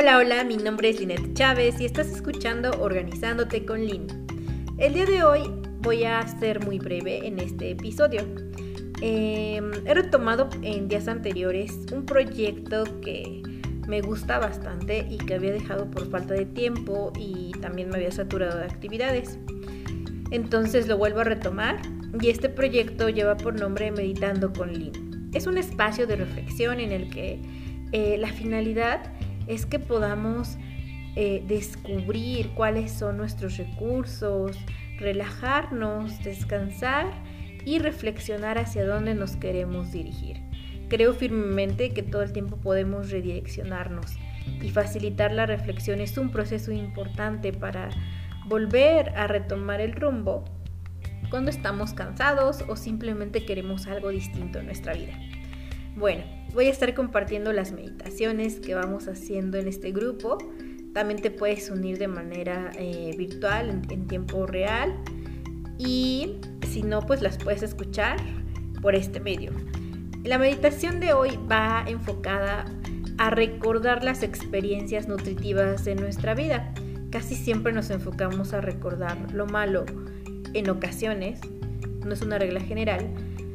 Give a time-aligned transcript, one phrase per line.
[0.00, 4.06] Hola, hola, mi nombre es Linet Chávez y estás escuchando Organizándote con Lin.
[4.78, 5.42] El día de hoy
[5.82, 8.22] voy a ser muy breve en este episodio.
[9.02, 13.42] Em, he retomado en días anteriores un proyecto que
[13.86, 18.10] me gusta bastante y que había dejado por falta de tiempo y también me había
[18.10, 19.38] saturado de actividades.
[20.30, 21.76] Entonces lo vuelvo a retomar
[22.18, 25.30] y este proyecto lleva por nombre Meditando con Lin.
[25.34, 27.38] Es un espacio de reflexión en el que
[27.92, 29.02] eh, la finalidad
[29.50, 30.56] es que podamos
[31.16, 34.56] eh, descubrir cuáles son nuestros recursos,
[34.98, 37.06] relajarnos, descansar
[37.64, 40.36] y reflexionar hacia dónde nos queremos dirigir.
[40.88, 44.06] Creo firmemente que todo el tiempo podemos redireccionarnos
[44.62, 47.90] y facilitar la reflexión es un proceso importante para
[48.46, 50.44] volver a retomar el rumbo
[51.28, 55.18] cuando estamos cansados o simplemente queremos algo distinto en nuestra vida.
[55.96, 56.22] Bueno,
[56.54, 60.38] voy a estar compartiendo las meditaciones que vamos haciendo en este grupo.
[60.92, 64.94] También te puedes unir de manera eh, virtual, en, tiempo real.
[65.78, 66.36] Y
[66.68, 68.16] si no, pues las puedes escuchar
[68.82, 69.52] por este medio.
[70.24, 72.66] La meditación de hoy va enfocada
[73.18, 76.74] a recordar las experiencias nutritivas de nuestra vida.
[77.10, 79.84] Casi siempre nos enfocamos a recordar lo malo
[80.52, 81.40] en ocasiones,
[82.04, 83.08] no es una regla general,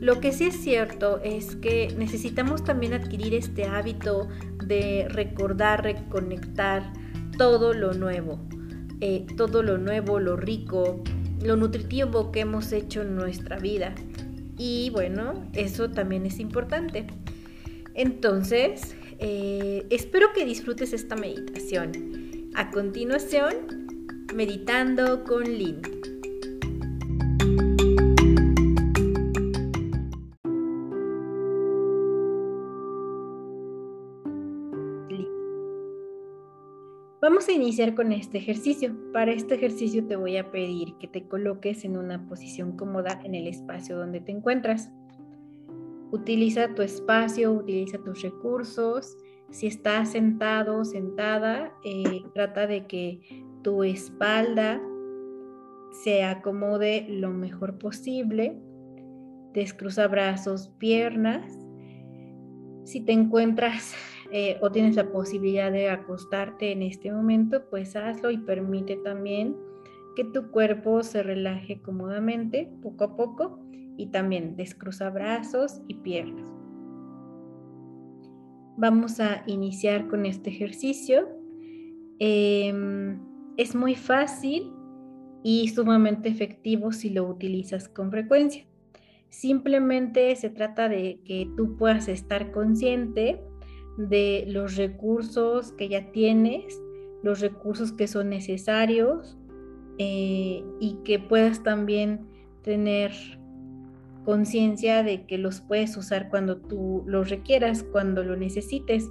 [0.00, 4.28] lo que sí es cierto es que necesitamos también adquirir este hábito
[4.64, 6.92] de recordar, reconectar
[7.38, 8.38] todo lo nuevo,
[9.00, 11.02] eh, todo lo nuevo, lo rico,
[11.42, 13.94] lo nutritivo que hemos hecho en nuestra vida.
[14.58, 17.06] Y bueno, eso también es importante.
[17.94, 22.50] Entonces, eh, espero que disfrutes esta meditación.
[22.54, 23.54] A continuación,
[24.34, 25.95] meditando con Lynn.
[37.28, 38.94] Vamos a iniciar con este ejercicio.
[39.12, 43.34] Para este ejercicio te voy a pedir que te coloques en una posición cómoda en
[43.34, 44.92] el espacio donde te encuentras.
[46.12, 49.16] Utiliza tu espacio, utiliza tus recursos.
[49.50, 53.18] Si estás sentado sentada, eh, trata de que
[53.64, 54.80] tu espalda
[56.04, 58.56] se acomode lo mejor posible.
[59.52, 61.52] Descruza brazos, piernas.
[62.84, 63.96] Si te encuentras
[64.30, 69.56] eh, o tienes la posibilidad de acostarte en este momento, pues hazlo y permite también
[70.16, 73.60] que tu cuerpo se relaje cómodamente poco a poco
[73.96, 76.44] y también descruza brazos y piernas.
[78.78, 81.28] Vamos a iniciar con este ejercicio.
[82.18, 83.18] Em,
[83.56, 84.72] es muy fácil
[85.42, 88.66] y sumamente efectivo si lo utilizas con frecuencia.
[89.28, 93.42] Simplemente se trata de que tú puedas estar consciente
[93.96, 96.80] de los recursos que ya tienes,
[97.22, 99.38] los recursos que son necesarios
[99.98, 102.26] eh, y que puedas también
[102.62, 103.12] tener
[104.24, 109.08] conciencia de que los puedes usar cuando tú los requieras, cuando lo necesites.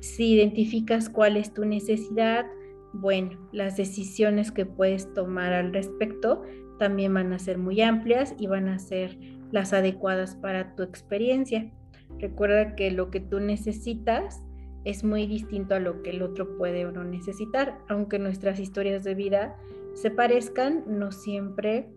[0.00, 2.46] Si identificas cuál es tu necesidad,
[2.92, 6.42] bueno, las decisiones que puedes tomar al respecto
[6.78, 9.18] también van a ser muy amplias y van a ser
[9.50, 11.70] las adecuadas para tu experiencia.
[12.18, 14.42] Recuerda que lo que tú necesitas
[14.84, 17.78] es muy distinto a lo que el otro puede o no necesitar.
[17.88, 19.56] Aunque nuestras historias de vida
[19.94, 21.90] se parezcan, no siempre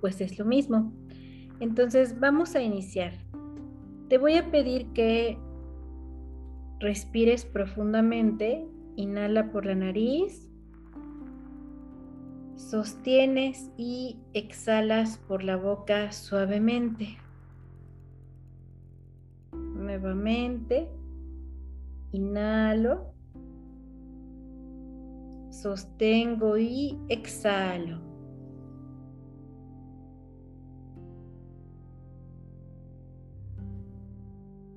[0.00, 0.92] pues es lo mismo.
[1.60, 3.12] Entonces vamos a iniciar.
[4.08, 5.38] Te voy a pedir que
[6.80, 8.66] respires profundamente.
[8.96, 10.50] Inhala por la nariz.
[12.56, 17.18] Sostienes y exhalas por la boca suavemente
[19.98, 20.88] nuevamente.
[22.12, 23.12] Inhalo.
[25.50, 28.00] Sostengo y exhalo.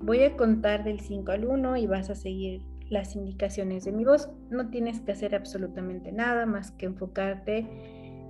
[0.00, 4.04] Voy a contar del 5 al 1 y vas a seguir las indicaciones de mi
[4.04, 4.30] voz.
[4.50, 7.66] No tienes que hacer absolutamente nada más que enfocarte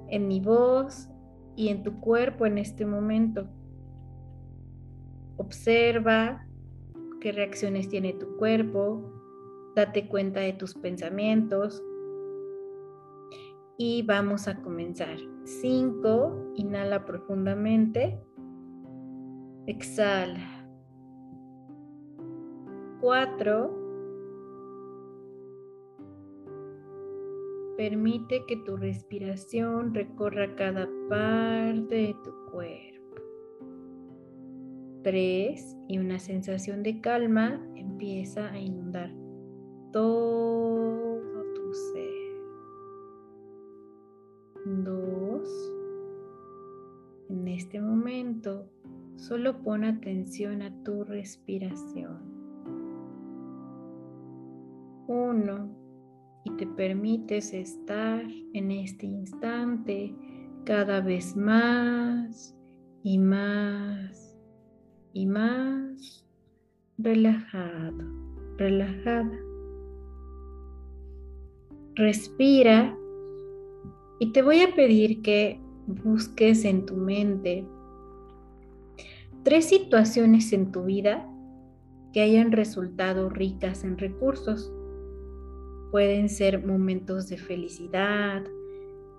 [0.09, 1.09] en mi voz
[1.55, 3.47] y en tu cuerpo en este momento.
[5.37, 6.48] Observa
[7.21, 9.03] qué reacciones tiene tu cuerpo,
[9.75, 11.83] date cuenta de tus pensamientos
[13.77, 15.19] y vamos a comenzar.
[15.45, 18.21] 5, inhala profundamente,
[19.67, 20.69] exhala.
[23.01, 23.89] 4,
[27.77, 32.98] permite que tu respiración recorra cada parte de tu cuerpo.
[35.03, 39.11] 3 y una sensación de calma empieza a inundar
[39.93, 42.09] todo tu ser.
[44.85, 45.49] Dos.
[47.29, 48.69] En este momento,
[49.17, 52.19] solo pon atención a tu respiración.
[55.07, 55.77] Uno.
[56.45, 58.25] Y te permites estar
[58.55, 60.15] en este instante
[60.65, 62.57] cada vez más
[63.03, 64.28] y más
[65.19, 66.25] y más
[66.97, 68.05] relajado,
[68.57, 69.37] relajada.
[71.97, 72.97] Respira
[74.21, 77.67] y te voy a pedir que busques en tu mente
[79.43, 81.29] tres situaciones en tu vida
[82.13, 84.73] que hayan resultado ricas en recursos.
[85.91, 88.45] Pueden ser momentos de felicidad,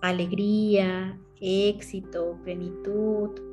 [0.02, 3.49] alegría, éxito, plenitud,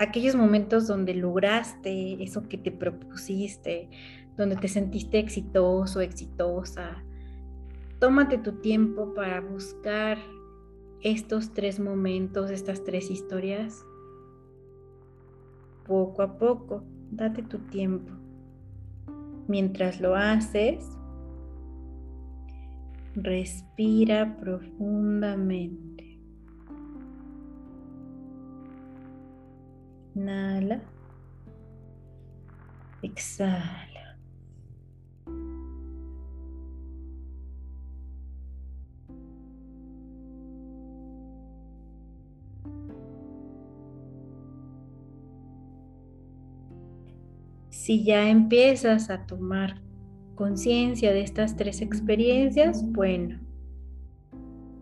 [0.00, 3.90] aquellos momentos donde lograste eso que te propusiste,
[4.36, 7.04] donde te sentiste exitoso, exitosa.
[7.98, 10.16] Tómate tu tiempo para buscar
[11.02, 13.84] estos tres momentos, estas tres historias,
[15.86, 18.10] poco a poco, date tu tiempo.
[19.48, 20.82] Mientras lo haces,
[23.14, 26.09] respira profundamente.
[30.20, 30.80] Inhala.
[33.02, 34.18] Exhala.
[47.70, 49.80] Si ya empiezas a tomar
[50.34, 53.40] conciencia de estas tres experiencias, bueno,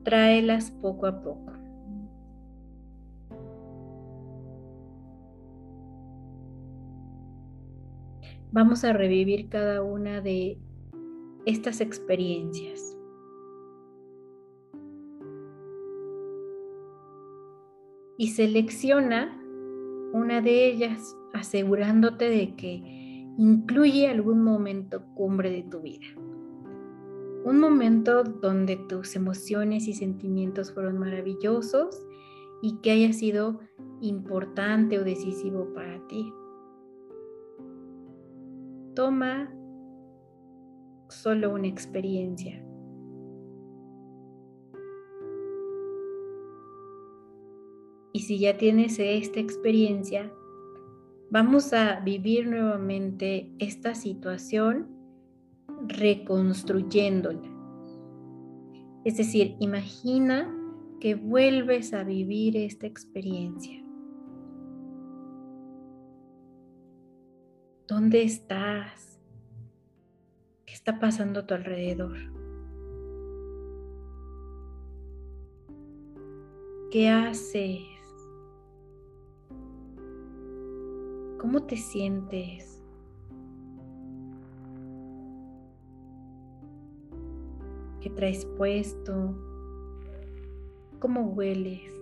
[0.02, 1.57] tráelas poco a poco.
[8.50, 10.58] Vamos a revivir cada una de
[11.44, 12.96] estas experiencias.
[18.16, 19.38] Y selecciona
[20.14, 22.82] una de ellas asegurándote de que
[23.36, 26.06] incluye algún momento cumbre de tu vida.
[27.44, 32.02] Un momento donde tus emociones y sentimientos fueron maravillosos
[32.62, 33.60] y que haya sido
[34.00, 36.32] importante o decisivo para ti.
[38.98, 39.48] Toma
[41.08, 42.60] solo una experiencia.
[48.12, 50.32] Y si ya tienes esta experiencia,
[51.30, 54.88] Vamos a vivir nuevamente esta situación
[55.86, 57.46] reconstruyéndola.
[59.04, 60.50] Es decir, imagina
[61.00, 63.84] que vuelves a vivir esta experiencia.
[67.88, 69.18] ¿Dónde estás?
[70.66, 72.18] ¿Qué está pasando a tu alrededor?
[76.90, 77.80] ¿Qué haces?
[81.40, 82.82] ¿Cómo te sientes?
[88.02, 89.34] ¿Qué traes puesto?
[91.00, 91.97] ¿Cómo hueles?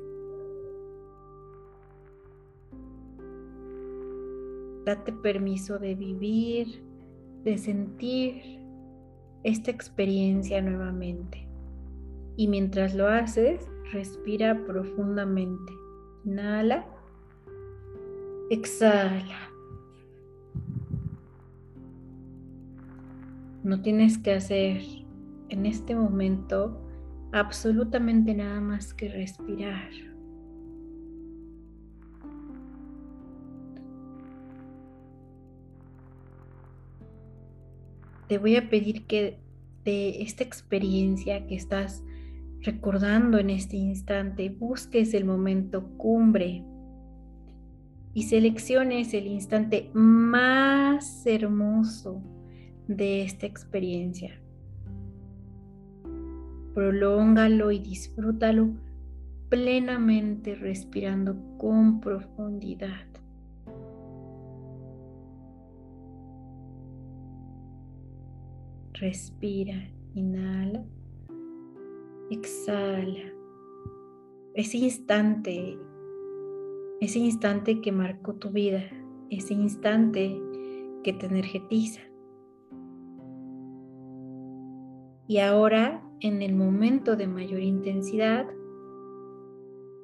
[4.87, 6.81] Date permiso de vivir,
[7.43, 8.61] de sentir
[9.43, 11.47] esta experiencia nuevamente.
[12.37, 15.73] Y mientras lo haces, respira profundamente.
[16.25, 16.87] Inhala.
[18.49, 19.51] Exhala.
[23.65, 24.83] No tienes que hacer
[25.49, 26.81] en este momento
[27.33, 29.91] absolutamente nada más que respirar.
[38.29, 39.39] Te voy a pedir que
[39.85, 42.03] de esta experiencia que estás
[42.63, 46.65] recordando en este instante, busques el momento cumbre
[48.13, 52.21] y selecciones el instante más hermoso
[52.89, 54.41] de esta experiencia.
[56.75, 58.71] Prolóngalo y disfrútalo
[59.49, 63.07] plenamente respirando con profundidad.
[69.01, 70.85] Respira, inhala,
[72.31, 73.33] exhala.
[74.55, 75.79] Ese instante
[77.01, 78.83] ese instante que marcó tu vida,
[79.31, 80.41] ese instante
[81.03, 82.01] que te energetiza.
[85.29, 88.47] Y ahora, en el momento de mayor intensidad,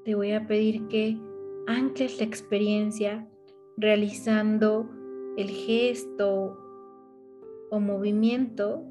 [0.04, 1.18] te voy a pedir que
[1.66, 3.26] ancles la experiencia
[3.78, 4.90] realizando
[5.38, 6.58] el gesto
[7.72, 8.84] o movimiento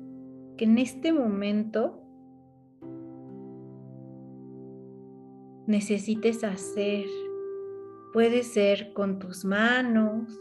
[0.58, 2.02] que en este momento
[5.68, 7.06] necesites hacer.
[8.12, 10.36] Puede ser con tus manos,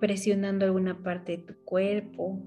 [0.00, 2.38] presionando alguna parte de tu cuerpo,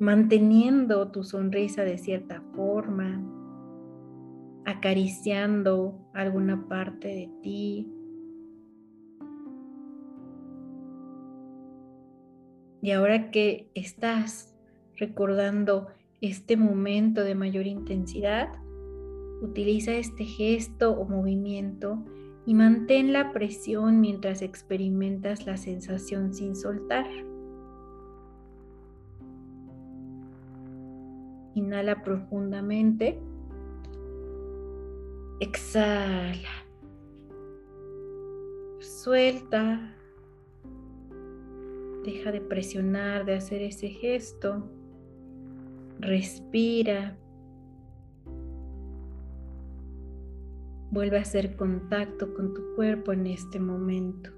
[0.00, 3.22] manteniendo tu sonrisa de cierta forma,
[4.66, 7.99] acariciando alguna parte de ti.
[12.82, 14.54] Y ahora que estás
[14.96, 15.88] recordando
[16.20, 18.48] este momento de mayor intensidad,
[19.42, 22.04] utiliza este gesto o movimiento
[22.46, 27.06] y mantén la presión mientras experimentas la sensación sin soltar.
[31.54, 33.20] Inhala profundamente.
[35.40, 36.48] Exhala.
[38.80, 39.99] Suelta.
[42.04, 44.68] Deja de presionar, de hacer ese gesto.
[45.98, 47.16] Respira.
[50.90, 54.30] Vuelve a hacer contacto con tu cuerpo en este momento.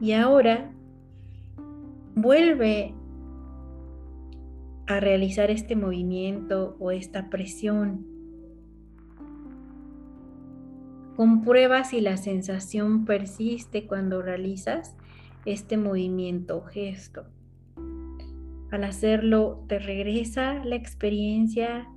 [0.00, 0.70] Y ahora
[2.14, 2.94] vuelve
[4.86, 8.13] a realizar este movimiento o esta presión.
[11.16, 14.96] Comprueba si la sensación persiste cuando realizas
[15.46, 17.26] este movimiento o gesto.
[18.72, 21.88] Al hacerlo, te regresa la experiencia,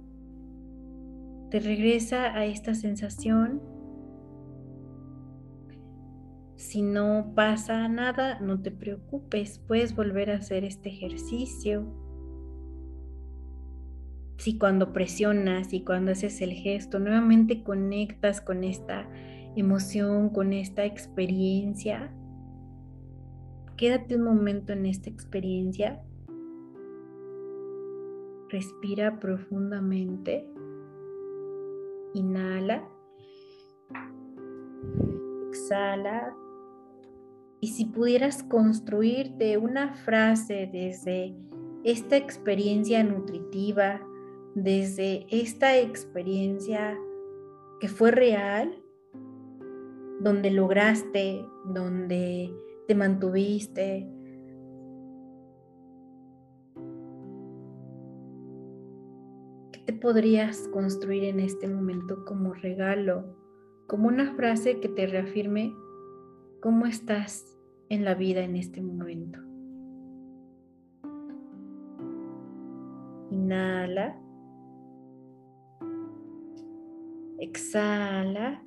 [1.50, 3.60] te regresa a esta sensación.
[6.56, 12.07] Si no pasa nada, no te preocupes, puedes volver a hacer este ejercicio.
[14.38, 19.10] Si cuando presionas y cuando haces el gesto, nuevamente conectas con esta
[19.56, 22.12] emoción, con esta experiencia,
[23.76, 26.02] quédate un momento en esta experiencia
[28.50, 30.48] Respira profundamente.
[32.14, 32.88] Inhala.
[35.50, 36.34] Exhala.
[37.60, 41.36] Y si pudieras construirte una frase desde
[41.84, 44.00] esta experiencia nutritiva,
[44.64, 46.98] desde esta experiencia
[47.80, 48.76] que fue real,
[50.20, 52.52] donde lograste, donde
[52.88, 54.10] te mantuviste,
[59.86, 63.38] te podrías construir en este momento como regalo,
[63.86, 65.72] como una frase que te reafirme
[66.62, 67.56] cómo estás
[67.90, 69.40] en la vida en este momento?
[73.30, 74.27] Inhala.
[77.40, 78.62] Exhala.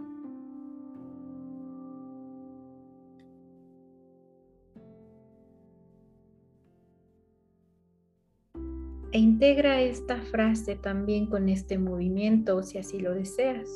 [9.13, 13.69] e integra esta frase también con este movimiento si así lo deseas.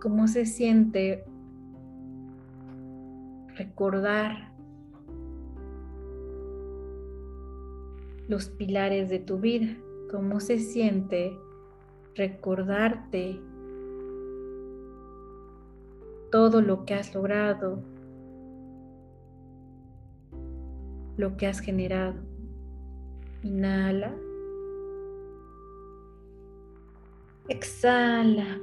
[0.00, 1.24] ¿Cómo se siente
[3.56, 4.52] recordar
[8.28, 9.76] los pilares de tu vida?
[10.10, 11.38] ¿Cómo se siente
[12.14, 13.40] recordarte
[16.30, 17.82] todo lo que has logrado,
[21.16, 22.14] lo que has generado.
[23.42, 24.14] Inhala.
[27.48, 28.58] Exhala.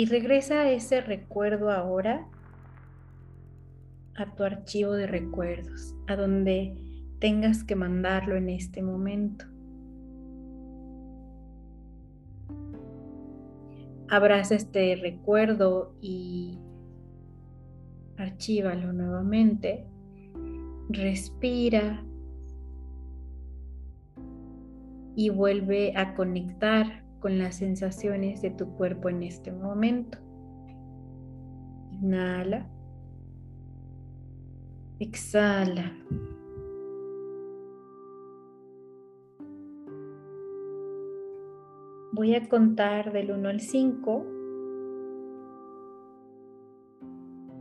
[0.00, 2.26] Y regresa ese recuerdo ahora
[4.16, 6.74] a tu archivo de recuerdos, a donde
[7.18, 9.44] tengas que mandarlo en este momento.
[14.08, 16.58] Abraza este recuerdo y
[18.16, 19.84] archívalo nuevamente.
[20.88, 22.02] Respira
[25.14, 30.18] y vuelve a conectar con las sensaciones de tu cuerpo en este momento.
[31.92, 32.66] Inhala.
[34.98, 35.94] Exhala.
[42.12, 44.26] Voy a contar del 1 al 5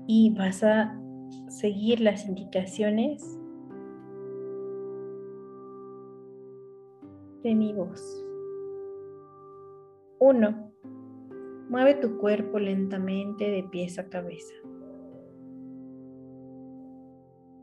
[0.07, 0.99] y vas a
[1.49, 3.39] seguir las indicaciones
[7.43, 8.28] de mi voz.
[10.19, 10.71] 1.
[11.69, 14.53] Mueve tu cuerpo lentamente de pies a cabeza.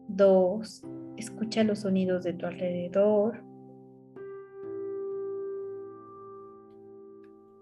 [0.08, 0.82] 2.
[1.16, 3.42] Escucha los sonidos de tu alrededor.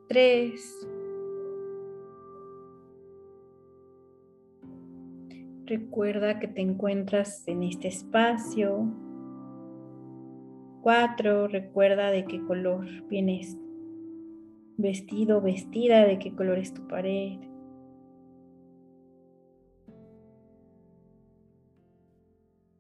[0.09, 0.89] 3.
[5.67, 8.87] Recuerda que te encuentras en este espacio.
[10.83, 11.49] 4.
[11.49, 13.57] Recuerda de qué color vienes
[14.77, 17.39] vestido, vestida, de qué color es tu pared.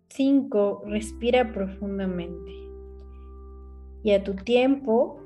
[0.09, 2.53] Cinco, respira profundamente.
[4.05, 5.21] Y a tu tiempo,